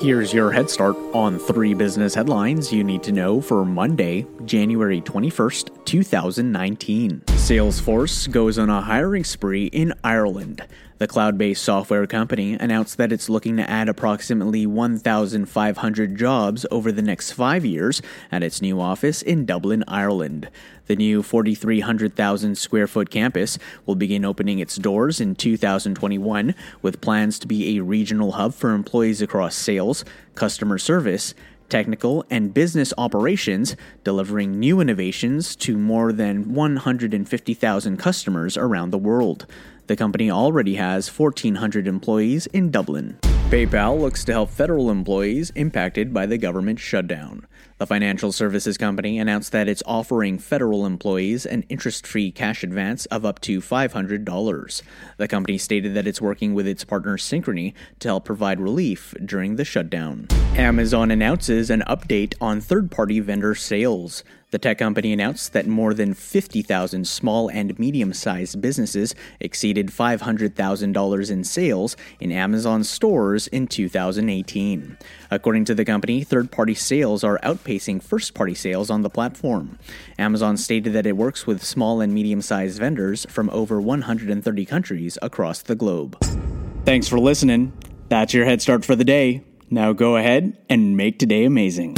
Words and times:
Here's 0.00 0.32
your 0.32 0.52
head 0.52 0.70
start 0.70 0.94
on 1.12 1.40
three 1.40 1.74
business 1.74 2.14
headlines 2.14 2.72
you 2.72 2.84
need 2.84 3.02
to 3.02 3.10
know 3.10 3.40
for 3.40 3.64
Monday, 3.64 4.24
January 4.44 5.00
21st, 5.00 5.84
2019. 5.86 7.27
Salesforce 7.38 8.30
goes 8.30 8.58
on 8.58 8.68
a 8.68 8.82
hiring 8.82 9.24
spree 9.24 9.66
in 9.66 9.94
Ireland. 10.04 10.60
The 10.98 11.06
cloud 11.06 11.38
based 11.38 11.62
software 11.62 12.06
company 12.06 12.54
announced 12.54 12.98
that 12.98 13.12
it's 13.12 13.30
looking 13.30 13.56
to 13.56 13.70
add 13.70 13.88
approximately 13.88 14.66
1,500 14.66 16.16
jobs 16.16 16.66
over 16.70 16.92
the 16.92 17.00
next 17.00 17.30
five 17.30 17.64
years 17.64 18.02
at 18.30 18.42
its 18.42 18.60
new 18.60 18.80
office 18.80 19.22
in 19.22 19.46
Dublin, 19.46 19.82
Ireland. 19.88 20.50
The 20.88 20.96
new 20.96 21.22
4,300,000 21.22 22.56
square 22.56 22.88
foot 22.88 23.08
campus 23.08 23.58
will 23.86 23.94
begin 23.94 24.26
opening 24.26 24.58
its 24.58 24.76
doors 24.76 25.18
in 25.20 25.34
2021 25.34 26.54
with 26.82 27.00
plans 27.00 27.38
to 27.38 27.46
be 27.46 27.78
a 27.78 27.82
regional 27.82 28.32
hub 28.32 28.52
for 28.52 28.74
employees 28.74 29.22
across 29.22 29.54
sales, 29.54 30.04
customer 30.34 30.76
service, 30.76 31.34
technical, 31.68 32.24
and 32.30 32.54
business 32.54 32.92
operations, 32.98 33.76
delivering 34.04 34.58
new 34.58 34.80
innovations 34.80 35.54
to 35.56 35.76
more 35.76 36.12
than 36.12 36.52
150,000 36.54 37.96
customers 37.96 38.56
around 38.56 38.90
the 38.90 38.98
world. 38.98 39.46
The 39.86 39.96
company 39.96 40.30
already 40.30 40.74
has 40.74 41.08
1,400 41.08 41.86
employees 41.86 42.46
in 42.48 42.70
Dublin. 42.70 43.18
PayPal 43.48 43.98
looks 43.98 44.26
to 44.26 44.32
help 44.32 44.50
federal 44.50 44.90
employees 44.90 45.48
impacted 45.54 46.12
by 46.12 46.26
the 46.26 46.36
government 46.36 46.78
shutdown. 46.78 47.46
The 47.78 47.86
financial 47.86 48.30
services 48.30 48.76
company 48.76 49.18
announced 49.18 49.52
that 49.52 49.68
it's 49.68 49.82
offering 49.86 50.38
federal 50.38 50.84
employees 50.84 51.46
an 51.46 51.62
interest 51.70 52.06
free 52.06 52.30
cash 52.30 52.62
advance 52.62 53.06
of 53.06 53.24
up 53.24 53.40
to 53.42 53.62
$500. 53.62 54.82
The 55.16 55.28
company 55.28 55.56
stated 55.56 55.94
that 55.94 56.06
it's 56.06 56.20
working 56.20 56.52
with 56.52 56.66
its 56.66 56.84
partner 56.84 57.16
Synchrony 57.16 57.72
to 58.00 58.08
help 58.08 58.26
provide 58.26 58.60
relief 58.60 59.14
during 59.24 59.56
the 59.56 59.64
shutdown. 59.64 60.26
Amazon 60.54 61.10
announces 61.10 61.70
an 61.70 61.82
update 61.86 62.34
on 62.42 62.60
third 62.60 62.90
party 62.90 63.18
vendor 63.18 63.54
sales. 63.54 64.24
The 64.50 64.58
tech 64.58 64.78
company 64.78 65.12
announced 65.12 65.52
that 65.52 65.66
more 65.66 65.92
than 65.92 66.14
50,000 66.14 67.06
small 67.06 67.50
and 67.50 67.78
medium 67.78 68.14
sized 68.14 68.62
businesses 68.62 69.14
exceeded 69.40 69.88
$500,000 69.88 71.30
in 71.30 71.44
sales 71.44 71.96
in 72.18 72.32
Amazon 72.32 72.82
stores 72.82 73.46
in 73.48 73.66
2018. 73.66 74.96
According 75.30 75.66
to 75.66 75.74
the 75.74 75.84
company, 75.84 76.24
third 76.24 76.50
party 76.50 76.72
sales 76.72 77.22
are 77.22 77.38
outpacing 77.40 78.02
first 78.02 78.32
party 78.32 78.54
sales 78.54 78.88
on 78.88 79.02
the 79.02 79.10
platform. 79.10 79.78
Amazon 80.18 80.56
stated 80.56 80.94
that 80.94 81.06
it 81.06 81.18
works 81.18 81.46
with 81.46 81.62
small 81.62 82.00
and 82.00 82.14
medium 82.14 82.40
sized 82.40 82.78
vendors 82.78 83.26
from 83.28 83.50
over 83.50 83.82
130 83.82 84.64
countries 84.64 85.18
across 85.20 85.60
the 85.60 85.74
globe. 85.74 86.16
Thanks 86.86 87.06
for 87.06 87.20
listening. 87.20 87.74
That's 88.08 88.32
your 88.32 88.46
head 88.46 88.62
start 88.62 88.82
for 88.86 88.96
the 88.96 89.04
day. 89.04 89.44
Now 89.68 89.92
go 89.92 90.16
ahead 90.16 90.56
and 90.70 90.96
make 90.96 91.18
today 91.18 91.44
amazing. 91.44 91.96